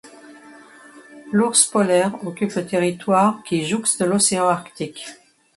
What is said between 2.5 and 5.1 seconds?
le territoire qui jouxte l’océan arctique.